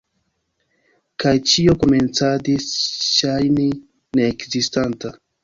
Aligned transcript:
Kaj 1.23 1.33
ĉio 1.51 1.75
komencadis 1.83 2.65
ŝajni 3.11 3.69
neekzistanta. 3.83 5.15